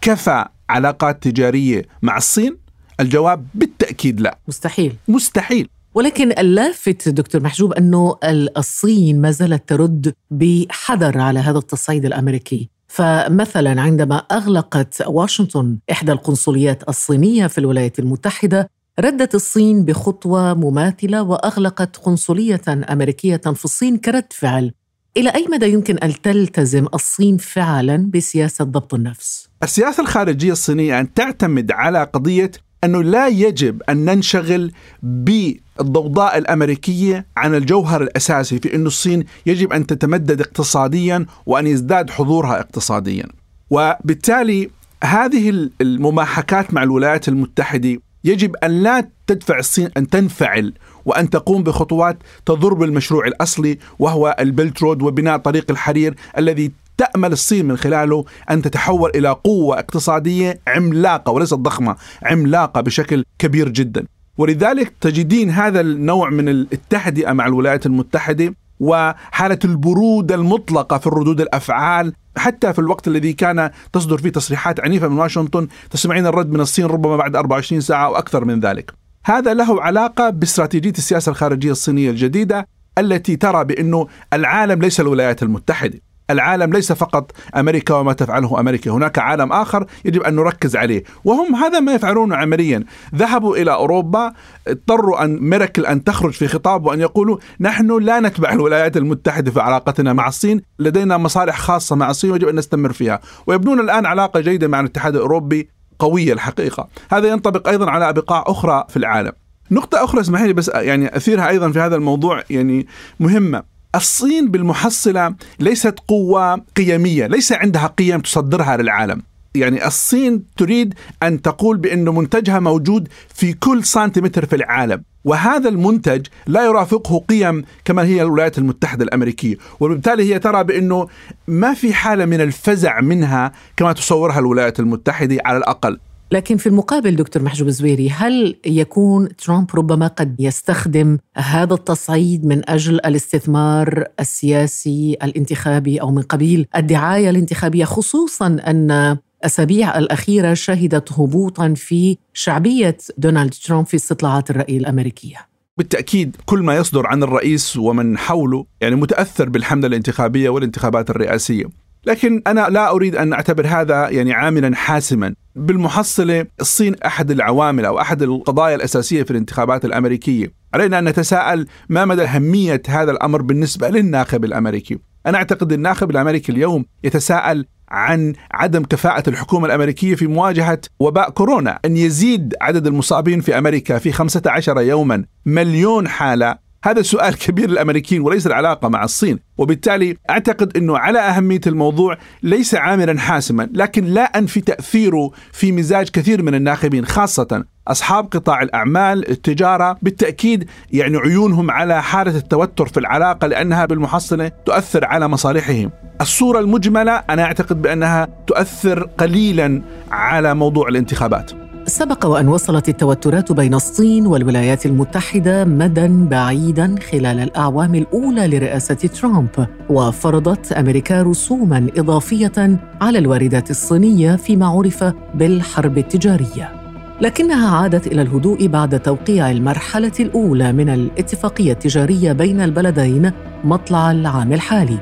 كفى 0.00 0.44
علاقات 0.70 1.22
تجارية 1.22 1.86
مع 2.02 2.16
الصين؟ 2.16 2.56
الجواب 3.00 3.46
بالتأكيد 3.54 4.20
لا. 4.20 4.38
مستحيل. 4.48 4.96
مستحيل. 5.08 5.68
ولكن 5.94 6.38
اللافت 6.38 7.08
دكتور 7.08 7.42
محجوب 7.42 7.72
أنه 7.72 8.16
الصين 8.56 9.20
ما 9.20 9.30
زالت 9.30 9.68
ترد 9.68 10.14
بحذر 10.30 11.18
على 11.18 11.38
هذا 11.40 11.58
التصعيد 11.58 12.04
الأمريكي. 12.04 12.68
فمثلا 12.88 13.80
عندما 13.80 14.16
أغلقت 14.16 15.02
واشنطن 15.06 15.78
إحدى 15.90 16.12
القنصليات 16.12 16.88
الصينية 16.88 17.46
في 17.46 17.58
الولايات 17.58 17.98
المتحدة 17.98 18.70
ردت 19.00 19.34
الصين 19.34 19.84
بخطوة 19.84 20.54
مماثلة 20.54 21.22
وأغلقت 21.22 21.96
قنصلية 21.96 22.62
أمريكية 22.68 23.36
في 23.36 23.64
الصين 23.64 23.96
كرد 23.96 24.32
فعل 24.32 24.72
إلى 25.16 25.30
أي 25.30 25.46
مدى 25.52 25.72
يمكن 25.72 25.98
أن 25.98 26.22
تلتزم 26.22 26.86
الصين 26.94 27.36
فعلا 27.36 28.10
بسياسة 28.14 28.64
ضبط 28.64 28.94
النفس؟ 28.94 29.48
السياسة 29.62 30.02
الخارجية 30.02 30.52
الصينية 30.52 31.00
أن 31.00 31.14
تعتمد 31.14 31.72
على 31.72 32.02
قضية 32.02 32.50
أنه 32.84 33.02
لا 33.02 33.28
يجب 33.28 33.82
أن 33.82 34.04
ننشغل 34.04 34.72
بالضوضاء 35.02 36.38
الأمريكية 36.38 37.26
عن 37.36 37.54
الجوهر 37.54 38.02
الأساسي 38.02 38.58
في 38.58 38.74
أن 38.74 38.86
الصين 38.86 39.24
يجب 39.46 39.72
أن 39.72 39.86
تتمدد 39.86 40.40
اقتصاديا 40.40 41.26
وأن 41.46 41.66
يزداد 41.66 42.10
حضورها 42.10 42.60
اقتصاديا 42.60 43.26
وبالتالي 43.70 44.70
هذه 45.04 45.70
المماحكات 45.80 46.74
مع 46.74 46.82
الولايات 46.82 47.28
المتحدة 47.28 47.98
يجب 48.24 48.56
أن 48.56 48.82
لا 48.82 49.08
تدفع 49.26 49.58
الصين 49.58 49.90
أن 49.96 50.08
تنفعل 50.08 50.72
وأن 51.04 51.30
تقوم 51.30 51.62
بخطوات 51.62 52.18
تضر 52.46 52.74
بالمشروع 52.74 53.26
الأصلي 53.26 53.78
وهو 53.98 54.36
البلت 54.40 54.82
رود 54.82 55.02
وبناء 55.02 55.36
طريق 55.38 55.70
الحرير 55.70 56.14
الذي 56.38 56.72
تأمل 56.96 57.32
الصين 57.32 57.68
من 57.68 57.76
خلاله 57.76 58.24
أن 58.50 58.62
تتحول 58.62 59.10
إلى 59.14 59.28
قوة 59.28 59.78
اقتصادية 59.78 60.60
عملاقة 60.66 61.32
وليست 61.32 61.54
ضخمة 61.54 61.96
عملاقة 62.22 62.80
بشكل 62.80 63.24
كبير 63.38 63.68
جدا. 63.68 64.06
ولذلك 64.38 64.92
تجدين 65.00 65.50
هذا 65.50 65.80
النوع 65.80 66.30
من 66.30 66.48
التهدئة 66.48 67.32
مع 67.32 67.46
الولايات 67.46 67.86
المتحدة 67.86 68.54
وحالة 68.80 69.58
البرودة 69.64 70.34
المطلقة 70.34 70.98
في 70.98 71.08
ردود 71.08 71.40
الأفعال 71.40 72.12
حتى 72.36 72.72
في 72.72 72.78
الوقت 72.78 73.08
الذي 73.08 73.32
كان 73.32 73.70
تصدر 73.92 74.18
فيه 74.18 74.28
تصريحات 74.28 74.80
عنيفة 74.80 75.08
من 75.08 75.18
واشنطن 75.18 75.68
تسمعين 75.90 76.26
الرد 76.26 76.50
من 76.50 76.60
الصين 76.60 76.86
ربما 76.86 77.16
بعد 77.16 77.36
24 77.36 77.80
ساعة 77.80 78.06
أو 78.06 78.16
أكثر 78.16 78.44
من 78.44 78.60
ذلك. 78.60 78.92
هذا 79.24 79.54
له 79.54 79.82
علاقة 79.82 80.30
باستراتيجية 80.30 80.90
السياسة 80.90 81.30
الخارجية 81.30 81.70
الصينية 81.70 82.10
الجديدة 82.10 82.68
التي 82.98 83.36
ترى 83.36 83.64
بأنه 83.64 84.08
العالم 84.32 84.82
ليس 84.82 85.00
الولايات 85.00 85.42
المتحدة. 85.42 86.00
العالم 86.30 86.72
ليس 86.72 86.92
فقط 86.92 87.32
أمريكا 87.56 87.94
وما 87.94 88.12
تفعله 88.12 88.60
أمريكا، 88.60 88.90
هناك 88.90 89.18
عالم 89.18 89.52
آخر 89.52 89.86
يجب 90.04 90.22
أن 90.22 90.34
نركز 90.34 90.76
عليه، 90.76 91.04
وهم 91.24 91.54
هذا 91.54 91.80
ما 91.80 91.94
يفعلونه 91.94 92.36
عمليا، 92.36 92.84
ذهبوا 93.14 93.56
إلى 93.56 93.72
أوروبا 93.72 94.32
اضطروا 94.68 95.24
أن 95.24 95.38
ميركل 95.40 95.86
أن 95.86 96.04
تخرج 96.04 96.32
في 96.32 96.48
خطاب 96.48 96.86
وأن 96.86 97.00
يقولوا 97.00 97.36
نحن 97.60 97.98
لا 98.02 98.20
نتبع 98.20 98.52
الولايات 98.52 98.96
المتحدة 98.96 99.50
في 99.50 99.60
علاقتنا 99.60 100.12
مع 100.12 100.28
الصين، 100.28 100.62
لدينا 100.78 101.16
مصالح 101.16 101.58
خاصة 101.58 101.96
مع 101.96 102.10
الصين 102.10 102.30
ويجب 102.30 102.48
أن 102.48 102.56
نستمر 102.56 102.92
فيها، 102.92 103.20
ويبنون 103.46 103.80
الآن 103.80 104.06
علاقة 104.06 104.40
جيدة 104.40 104.68
مع 104.68 104.80
الاتحاد 104.80 105.16
الأوروبي 105.16 105.68
قوية 105.98 106.32
الحقيقة، 106.32 106.88
هذا 107.10 107.28
ينطبق 107.28 107.68
أيضا 107.68 107.90
على 107.90 108.12
بقاع 108.12 108.44
أخرى 108.46 108.84
في 108.88 108.96
العالم. 108.96 109.32
نقطة 109.70 110.04
أخرى 110.04 110.20
اسمحي 110.20 110.46
لي 110.46 110.52
بس 110.52 110.68
يعني 110.68 111.16
أثيرها 111.16 111.48
أيضا 111.48 111.70
في 111.70 111.80
هذا 111.80 111.96
الموضوع 111.96 112.42
يعني 112.50 112.86
مهمة. 113.20 113.73
الصين 113.94 114.50
بالمحصلة 114.50 115.34
ليست 115.60 115.94
قوة 116.08 116.54
قيمية 116.76 117.26
ليس 117.26 117.52
عندها 117.52 117.86
قيم 117.86 118.20
تصدرها 118.20 118.76
للعالم. 118.76 119.22
يعني 119.54 119.86
الصين 119.86 120.42
تريد 120.56 120.94
أن 121.22 121.42
تقول 121.42 121.76
بأن 121.76 122.04
منتجها 122.04 122.58
موجود 122.60 123.08
في 123.34 123.52
كل 123.52 123.84
سنتيمتر 123.84 124.46
في 124.46 124.56
العالم 124.56 125.02
وهذا 125.24 125.68
المنتج 125.68 126.26
لا 126.46 126.64
يرافقه 126.64 127.18
قيم 127.28 127.64
كما 127.84 128.02
هي 128.02 128.22
الولايات 128.22 128.58
المتحدة 128.58 129.04
الأمريكية. 129.04 129.56
وبالتالي 129.80 130.34
هي 130.34 130.38
ترى 130.38 130.64
بأنه 130.64 131.08
ما 131.48 131.74
في 131.74 131.94
حالة 131.94 132.24
من 132.24 132.40
الفزع 132.40 133.00
منها 133.00 133.52
كما 133.76 133.92
تصورها 133.92 134.38
الولايات 134.38 134.80
المتحدة 134.80 135.38
على 135.44 135.58
الأقل. 135.58 135.98
لكن 136.32 136.56
في 136.56 136.66
المقابل 136.66 137.16
دكتور 137.16 137.42
محجوب 137.42 137.68
زويري 137.68 138.10
هل 138.10 138.56
يكون 138.66 139.36
ترامب 139.36 139.70
ربما 139.74 140.06
قد 140.06 140.36
يستخدم 140.38 141.18
هذا 141.36 141.74
التصعيد 141.74 142.46
من 142.46 142.70
أجل 142.70 142.94
الاستثمار 142.94 144.04
السياسي 144.20 145.16
الانتخابي 145.22 146.00
أو 146.00 146.10
من 146.10 146.22
قبيل 146.22 146.66
الدعاية 146.76 147.30
الانتخابية 147.30 147.84
خصوصا 147.84 148.46
أن 148.46 149.16
الاسابيع 149.44 149.98
الأخيرة 149.98 150.54
شهدت 150.54 151.12
هبوطا 151.12 151.74
في 151.74 152.16
شعبية 152.32 152.96
دونالد 153.18 153.54
ترامب 153.66 153.86
في 153.86 153.96
استطلاعات 153.96 154.50
الرأي 154.50 154.76
الأمريكية؟ 154.76 155.36
بالتأكيد 155.78 156.36
كل 156.46 156.62
ما 156.62 156.76
يصدر 156.76 157.06
عن 157.06 157.22
الرئيس 157.22 157.76
ومن 157.76 158.18
حوله 158.18 158.66
يعني 158.80 158.96
متأثر 158.96 159.48
بالحملة 159.48 159.86
الانتخابية 159.86 160.48
والانتخابات 160.48 161.10
الرئاسية. 161.10 161.64
لكن 162.06 162.42
أنا 162.46 162.66
لا 162.70 162.90
أريد 162.90 163.16
أن 163.16 163.32
أعتبر 163.32 163.66
هذا 163.66 164.08
يعني 164.08 164.32
عاملا 164.32 164.76
حاسما. 164.76 165.34
بالمحصلة 165.56 166.46
الصين 166.60 166.94
أحد 167.06 167.30
العوامل 167.30 167.84
أو 167.84 168.00
أحد 168.00 168.22
القضايا 168.22 168.74
الأساسية 168.74 169.22
في 169.22 169.30
الانتخابات 169.30 169.84
الأمريكية. 169.84 170.52
علينا 170.74 170.98
أن 170.98 171.08
نتساءل 171.08 171.66
ما 171.88 172.04
مدى 172.04 172.22
أهمية 172.22 172.82
هذا 172.88 173.10
الأمر 173.10 173.42
بالنسبة 173.42 173.88
للناخب 173.88 174.44
الأمريكي. 174.44 174.98
أنا 175.26 175.38
أعتقد 175.38 175.72
الناخب 175.72 176.10
الأمريكي 176.10 176.52
اليوم 176.52 176.84
يتساءل 177.04 177.66
عن 177.88 178.32
عدم 178.52 178.84
كفاءة 178.84 179.28
الحكومة 179.28 179.66
الأمريكية 179.66 180.14
في 180.14 180.26
مواجهة 180.26 180.80
وباء 181.00 181.30
كورونا. 181.30 181.78
أن 181.84 181.96
يزيد 181.96 182.54
عدد 182.60 182.86
المصابين 182.86 183.40
في 183.40 183.58
أمريكا 183.58 183.98
في 183.98 184.12
15 184.12 184.80
يوما 184.80 185.24
مليون 185.46 186.08
حالة 186.08 186.63
هذا 186.84 187.02
سؤال 187.02 187.38
كبير 187.38 187.70
للأمريكيين 187.70 188.22
وليس 188.22 188.46
العلاقة 188.46 188.88
مع 188.88 189.04
الصين، 189.04 189.38
وبالتالي 189.58 190.16
أعتقد 190.30 190.76
إنه 190.76 190.98
على 190.98 191.18
أهمية 191.18 191.60
الموضوع 191.66 192.18
ليس 192.42 192.74
عاملا 192.74 193.20
حاسما، 193.20 193.68
لكن 193.72 194.04
لا 194.04 194.22
أنفي 194.22 194.60
تأثيره 194.60 195.30
في 195.52 195.72
مزاج 195.72 196.08
كثير 196.08 196.42
من 196.42 196.54
الناخبين 196.54 197.06
خاصة 197.06 197.64
أصحاب 197.88 198.24
قطاع 198.24 198.62
الأعمال، 198.62 199.30
التجارة، 199.30 199.96
بالتأكيد 200.02 200.68
يعني 200.92 201.16
عيونهم 201.16 201.70
على 201.70 202.02
حالة 202.02 202.36
التوتر 202.36 202.86
في 202.86 203.00
العلاقة 203.00 203.46
لأنها 203.46 203.86
بالمحصلة 203.86 204.50
تؤثر 204.66 205.04
على 205.04 205.28
مصالحهم. 205.28 205.90
الصورة 206.20 206.60
المجملة 206.60 207.12
أنا 207.12 207.42
أعتقد 207.42 207.82
بأنها 207.82 208.28
تؤثر 208.46 209.02
قليلا 209.18 209.82
على 210.10 210.54
موضوع 210.54 210.88
الانتخابات. 210.88 211.63
سبق 211.86 212.26
وأن 212.26 212.48
وصلت 212.48 212.88
التوترات 212.88 213.52
بين 213.52 213.74
الصين 213.74 214.26
والولايات 214.26 214.86
المتحدة 214.86 215.64
مدى 215.64 216.06
بعيدا 216.08 216.94
خلال 217.12 217.40
الأعوام 217.40 217.94
الأولى 217.94 218.46
لرئاسة 218.46 218.94
ترامب 218.94 219.66
وفرضت 219.88 220.72
أمريكا 220.72 221.22
رسوما 221.22 221.86
إضافية 221.96 222.78
على 223.00 223.18
الواردات 223.18 223.70
الصينية 223.70 224.36
فيما 224.36 224.66
عرف 224.66 225.04
بالحرب 225.34 225.98
التجارية. 225.98 226.72
لكنها 227.20 227.76
عادت 227.76 228.06
إلى 228.06 228.22
الهدوء 228.22 228.66
بعد 228.66 229.00
توقيع 229.00 229.50
المرحلة 229.50 230.12
الأولى 230.20 230.72
من 230.72 230.88
الاتفاقية 230.88 231.72
التجارية 231.72 232.32
بين 232.32 232.60
البلدين 232.60 233.32
مطلع 233.64 234.10
العام 234.10 234.52
الحالي. 234.52 234.98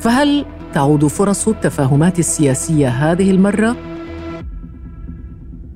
فهل 0.00 0.44
تعود 0.74 1.06
فرص 1.06 1.48
التفاهمات 1.48 2.18
السياسية 2.18 2.88
هذه 2.88 3.30
المرة؟ 3.30 3.76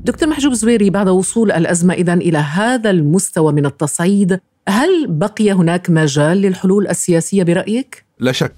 دكتور 0.04 0.28
محجوب 0.28 0.52
زويري 0.52 0.90
بعد 0.90 1.08
وصول 1.08 1.52
الأزمة 1.52 1.94
إذا 1.94 2.14
إلى 2.14 2.38
هذا 2.38 2.90
المستوى 2.90 3.52
من 3.52 3.66
التصعيد 3.66 4.40
هل 4.68 5.06
بقي 5.08 5.52
هناك 5.52 5.90
مجال 5.90 6.38
للحلول 6.38 6.88
السياسية 6.88 7.42
برأيك؟ 7.42 8.04
لا 8.20 8.32
شك 8.32 8.54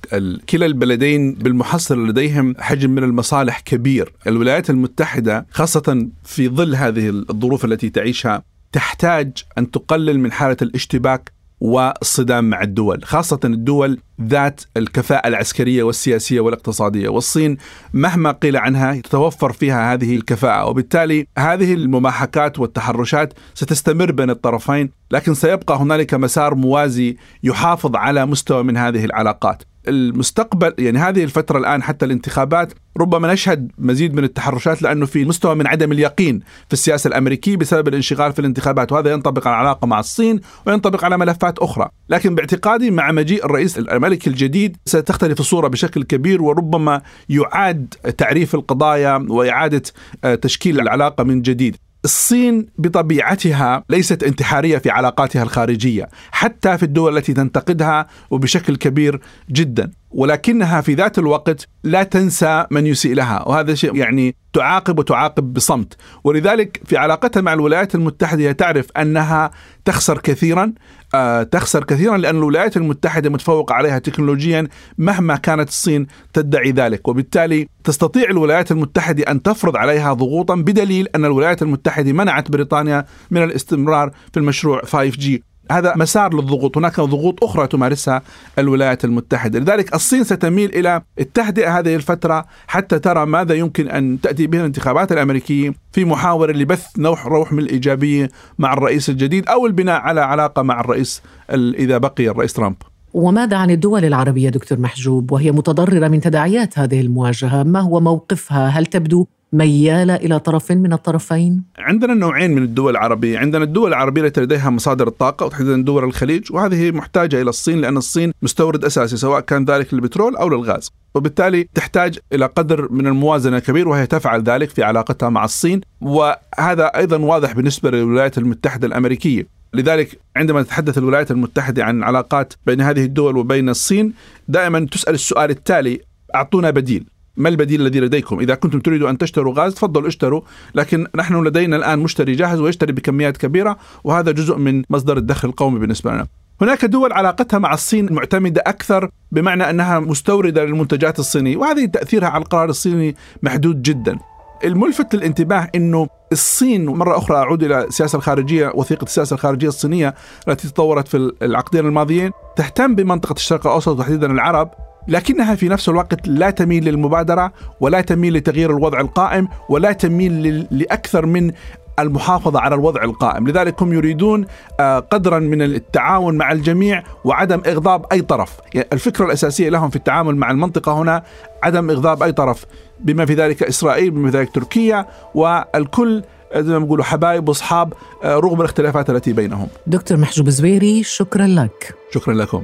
كلا 0.51 0.67
البلدين 0.67 1.35
بالمحصلة 1.35 2.07
لديهم 2.07 2.55
حجم 2.59 2.91
من 2.91 3.05
المصالح 3.05 3.61
كبير 3.61 4.13
الولايات 4.27 4.71
المتحدة 4.71 5.47
خاصة 5.51 6.09
في 6.25 6.49
ظل 6.49 6.75
هذه 6.75 7.09
الظروف 7.09 7.65
التي 7.65 7.91
تعيشها 7.91 8.43
تحتاج 8.73 9.33
أن 9.59 9.71
تقلل 9.71 10.21
من 10.21 10.33
حالة 10.33 10.57
الاشتباك 10.63 11.33
والصدام 11.61 12.51
مع 12.51 12.63
الدول 12.63 13.05
خاصة 13.05 13.41
الدول 13.45 13.99
ذات 14.23 14.61
الكفاءة 14.77 15.29
العسكرية 15.29 15.83
والسياسية 15.83 16.41
والاقتصادية. 16.41 17.09
والصين 17.09 17.57
مهما 17.93 18.33
قيل 18.33 18.57
عنها 18.57 18.95
تتوفر 18.95 19.53
فيها 19.53 19.93
هذه 19.95 20.17
الكفاءة 20.17 20.67
وبالتالي 20.67 21.27
هذه 21.39 21.75
المماحكات 21.75 22.59
والتحرشات 22.59 23.33
ستستمر 23.55 24.13
بين 24.13 24.31
الطرفين 24.31 24.91
لكن 25.11 25.35
سيبقى 25.35 25.77
هنالك 25.77 26.15
مسار 26.15 26.55
موازي 26.55 27.17
يحافظ 27.43 27.97
على 27.97 28.27
مستوى 28.27 28.63
من 28.63 28.77
هذه 28.77 29.05
العلاقات. 29.05 29.63
المستقبل 29.89 30.75
يعني 30.79 30.99
هذه 30.99 31.25
الفترة 31.25 31.59
الآن 31.59 31.83
حتى 31.83 32.07
الانتخابات 32.07 32.73
ربما 32.97 33.33
نشهد 33.33 33.73
مزيد 33.79 34.15
من 34.15 34.25
التحرشات 34.25 34.83
لأنه 34.83 35.07
في 35.07 35.25
مستوى 35.25 35.55
من 35.55 35.67
عدم 35.67 35.93
اليقين 35.93 36.41
في 36.67 36.73
السياسة 36.73 37.09
الأمريكية 37.09 37.57
بسبب 37.57 37.89
الانشغال 37.89 38.33
في 38.33 38.39
الانتخابات 38.39 38.93
وهذا 38.93 39.13
ينطبق 39.13 39.47
على 39.47 39.55
العلاقة 39.55 39.87
مع 39.87 40.01
الصين 40.01 40.41
وينطبق 40.67 41.05
على 41.05 41.19
ملفات 41.19 41.59
أخرى. 41.59 41.89
لكن 42.09 42.35
باعتقادي 42.35 42.91
مع 42.91 43.13
مجيء 43.13 43.45
الرئيس 43.45 43.79
الأمريكي 43.79 44.31
الجديد 44.31 44.77
ستختلف 44.85 45.41
الصورة 45.41 45.69
بشكل 45.69 46.03
كبير 46.03 46.43
وربما 46.43 47.03
يعاد 47.29 47.95
تعريف 48.19 48.55
القضايا 48.55 49.27
وإعادة 49.29 49.83
آه، 50.25 50.35
تشكيل 50.35 50.81
العلاقة 50.81 51.25
من 51.25 51.43
جديد. 51.43 51.77
الصين 52.07 52.67
بطبيعتها 52.79 53.85
ليست 53.91 54.23
انتحارية 54.23 54.79
في 54.79 54.91
علاقاتها 54.91 55.43
الخارجية، 55.43 56.09
حتى 56.31 56.79
في 56.79 56.83
الدول 56.83 57.17
التي 57.17 57.33
تنتقدها 57.33 58.07
وبشكل 58.31 58.77
كبير 58.77 59.21
جدا، 59.51 59.91
ولكنها 60.11 60.81
في 60.81 60.95
ذات 60.95 61.19
الوقت 61.19 61.69
لا 61.85 62.03
تنسى 62.03 62.67
من 62.71 62.87
يسيء 62.87 63.15
لها، 63.15 63.49
وهذا 63.49 63.75
شيء 63.75 63.97
يعني 63.97 64.35
تعاقب 64.53 64.99
وتعاقب 64.99 65.53
بصمت، 65.53 65.97
ولذلك 66.25 66.81
في 66.85 66.97
علاقتها 66.97 67.41
مع 67.41 67.53
الولايات 67.53 67.95
المتحدة 67.95 68.53
تعرف 68.53 68.87
أنها 68.97 69.51
تخسر 69.87 70.19
كثيرا 70.19 70.73
آه، 71.15 71.43
تخسر 71.43 71.85
كثيرا 71.85 72.17
لأن 72.17 72.37
الولايات 72.37 72.77
المتحدة 72.77 73.31
متفوقة 73.31 73.75
عليها 73.75 73.99
تكنولوجيا 73.99 74.69
مهما 74.99 75.37
كانت 75.37 75.69
الصين 75.69 76.07
تدعي 76.33 76.71
ذلك. 76.71 77.09
وبالتالي 77.09 77.69
تستطيع 77.85 78.31
الولايات 78.31 78.73
المتحدة 78.73 79.23
أن 79.31 79.43
تفرض 79.43 79.77
عليها 79.77 80.13
ضغوطا 80.13 80.55
بدليل 80.55 81.09
أن 81.15 81.25
الولايات 81.25 81.63
المتحدة 81.63 82.13
منعت 82.13 82.51
بريطانيا 82.51 83.05
من 83.31 83.43
الاستمرار 83.43 84.11
في 84.33 84.39
المشروع 84.39 84.83
5G 84.83 85.39
هذا 85.73 85.95
مسار 85.97 86.35
للضغوط. 86.35 86.77
هناك 86.77 87.01
ضغوط 87.01 87.45
أخرى 87.45 87.67
تمارسها 87.67 88.23
الولايات 88.59 89.05
المتحدة. 89.05 89.59
لذلك 89.59 89.95
الصين 89.95 90.25
ستميل 90.25 90.75
إلى 90.75 91.03
التهدئة 91.21 91.79
هذه 91.79 91.95
الفترة 91.95 92.45
حتى 92.67 92.99
ترى 92.99 93.27
ماذا 93.27 93.55
يمكن 93.55 93.89
أن 93.89 94.21
تأتي 94.21 94.47
به 94.47 94.61
الانتخابات 94.61 95.13
الأمريكية 95.13 95.75
في 95.93 96.05
محاولة 96.05 96.53
لبث 96.53 96.87
نوح 96.99 97.27
روح 97.27 97.53
من 97.53 97.59
الإيجابية 97.59 98.31
مع 98.59 98.73
الرئيس 98.73 99.11
الجديد 99.11 99.49
أو 99.49 99.67
البناء 99.67 100.01
على 100.01 100.21
علاقة 100.21 100.63
مع 100.63 100.81
الرئيس 100.81 101.23
إذا 101.51 101.99
بقي 101.99 102.29
الرئيس 102.29 102.53
ترامب. 102.53 102.77
وماذا 103.15 103.57
عن 103.57 103.71
الدول 103.71 104.05
العربية 104.05 104.49
دكتور 104.49 104.79
محجوب؟ 104.79 105.33
وهي 105.33 105.53
متضررة 105.53 106.09
من 106.09 106.21
تداعيات 106.21 106.79
هذه 106.79 107.01
المواجهة. 107.01 107.63
ما 107.63 107.81
هو 107.81 108.01
موقفها؟ 108.01 108.69
هل 108.69 108.87
تبدو 108.87 109.27
ميالة 109.53 110.15
إلى 110.15 110.39
طرف 110.39 110.73
من 110.73 110.93
الطرفين؟ 110.93 111.63
عندنا 111.79 112.15
نوعين 112.15 112.55
من 112.55 112.63
الدول 112.63 112.91
العربية. 112.91 113.39
عندنا 113.39 113.65
الدول 113.65 113.89
العربية 113.89 114.23
التي 114.23 114.41
لديها 114.41 114.71
مصادر 114.71 115.09
الطاقة 115.09 115.47
وتحديدا 115.47 115.83
دول 115.83 116.05
الخليج 116.05 116.53
وهذه 116.53 116.91
محتاجة 116.91 117.43
إلى 117.43 117.51
الصين 117.51 117.81
لأن 117.81 117.97
الصين 117.97 118.33
مستورد 118.43 118.85
أساسي 118.85 119.17
سواء 119.17 119.41
كان 119.41 119.65
ذلك 119.65 119.95
للبترول 119.95 120.37
أو 120.37 120.49
للغاز. 120.49 120.91
وبالتالي 121.15 121.69
تحتاج 121.75 122.19
إلى 122.33 122.47
قدر 122.47 122.93
من 122.93 123.07
الموازنة 123.07 123.59
كبير 123.59 123.89
وهي 123.89 124.07
تفعل 124.07 124.43
ذلك 124.43 124.71
في 124.71 124.83
علاقتها 124.83 125.29
مع 125.29 125.45
الصين. 125.45 125.81
وهذا 126.01 126.85
أيضا 126.85 127.17
واضح 127.17 127.53
بالنسبة 127.53 127.91
للولايات 127.91 128.39
المتحدة 128.39 128.87
الأمريكية. 128.87 129.47
لذلك 129.75 130.19
عندما 130.37 130.63
تتحدث 130.63 130.99
الولايات 130.99 131.31
المتحدة 131.31 131.85
عن 131.85 132.03
علاقات 132.03 132.55
بين 132.67 132.81
هذه 132.81 133.05
الدول 133.05 133.37
وبين 133.37 133.69
الصين 133.69 134.13
دائما 134.49 134.87
تسأل 134.91 135.15
السؤال 135.15 135.51
التالي 135.51 136.01
أعطونا 136.35 136.71
بديل. 136.71 137.07
ما 137.37 137.49
البديل 137.49 137.81
الذي 137.81 138.01
لديكم؟ 138.01 138.41
إذا 138.41 138.55
كنتم 138.55 138.81
تريدوا 138.81 139.11
أن 139.11 139.19
تشتروا 139.19 139.55
غاز 139.57 139.75
تفضلوا 139.75 140.09
اشتروا. 140.09 140.41
لكن 140.75 141.07
نحن 141.17 141.45
لدينا 141.45 141.77
الآن 141.77 141.99
مشتري 141.99 142.35
جاهز 142.35 142.61
ويشتري 142.61 142.93
بكميات 142.93 143.37
كبيرة 143.37 143.77
وهذا 144.05 144.31
جزء 144.31 144.57
من 144.57 144.83
مصدر 144.91 145.17
الدخل 145.17 145.49
القومي 145.49 145.79
بالنسبة 145.79 146.11
لنا. 146.11 146.27
هناك 146.61 146.85
دول 146.85 147.13
علاقتها 147.13 147.59
مع 147.59 147.75
الصين 147.75 148.13
معتمدة 148.13 148.63
أكثر 148.67 149.11
بمعنى 149.33 149.71
أنها 149.71 149.99
مستوردة 149.99 150.65
للمنتجات 150.65 151.19
الصينية 151.19 151.57
وهذه 151.57 151.85
تأثيرها 151.85 152.29
على 152.29 152.43
القرار 152.43 152.69
الصيني 152.69 153.17
محدود 153.43 153.83
جدا. 153.83 154.19
الملفت 154.65 155.15
للانتباه 155.15 155.71
إنه 155.75 156.09
الصين 156.33 156.87
مرة 156.87 157.19
أخرى 157.19 157.37
أعود 157.37 157.63
إلى 157.63 157.85
السياسة 157.85 158.17
الخارجية 158.17 158.73
وثيقة 158.75 159.05
السياسة 159.05 159.35
الخارجية 159.35 159.69
الصينية 159.69 160.15
التي 160.49 160.69
تطورت 160.69 161.09
في 161.09 161.33
العقدين 161.43 161.87
الماضيين 161.87 162.31
تهتم 162.57 162.95
بمنطقة 162.95 163.33
الشرق 163.33 163.67
الأوسط 163.67 163.89
وتحديدا 163.89 164.33
العرب 164.33 164.71
لكنها 165.09 165.55
في 165.55 165.69
نفس 165.69 165.89
الوقت 165.89 166.29
لا 166.29 166.51
تميل 166.51 166.85
للمبادرة 166.85 167.53
ولا 167.81 168.01
تميل 168.01 168.35
لتغيير 168.35 168.71
الوضع 168.71 169.01
القائم 169.01 169.49
ولا 169.69 169.93
تميل 169.93 170.67
لأكثر 170.71 171.27
من 171.27 171.53
المحافظة 171.99 172.61
على 172.61 172.75
الوضع 172.75 173.03
القائم 173.05 173.49
لذلك 173.49 173.83
هم 173.83 173.93
يريدون 173.93 174.47
آه، 174.81 174.99
قدرا 174.99 175.39
من 175.39 175.63
التعاون 175.63 176.35
مع 176.35 176.53
الجميع 176.53 177.03
وعدم 177.25 177.63
إغضاب 177.67 178.07
أي 178.13 178.23
طرف 178.23 178.57
يعني 178.75 178.89
الفكرة 178.93 179.25
الأساسية 179.25 179.69
لهم 179.69 179.91
في 179.91 179.97
التعامل 179.97 180.37
مع 180.37 180.51
المنطقة 180.51 180.93
هنا 180.93 181.23
عدم 181.63 181.91
إغضاب 181.91 182.23
أي 182.23 182.33
طرف 182.33 182.65
بما 183.01 183.27
في 183.27 183.35
ذلك 183.35 183.63
إسرائيل 183.63 184.11
بما 184.11 184.31
في 184.31 184.39
ذلك 184.39 184.51
تركيا 184.55 185.07
والكل 185.35 186.23
زي 186.57 186.73
ما 186.73 186.79
بيقولوا 186.79 187.05
حبايب 187.05 187.49
وأصحاب 187.49 187.93
آه، 188.25 188.37
رغم 188.37 188.61
الاختلافات 188.61 189.11
التي 189.11 189.33
بينهم. 189.33 189.69
دكتور 189.87 190.19
محجوب 190.19 190.49
زويري 190.49 191.03
شكرا 191.03 191.47
لك. 191.47 191.95
شكرا 192.11 192.35
لكم. 192.35 192.63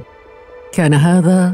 كان 0.73 0.93
هذا 0.93 1.53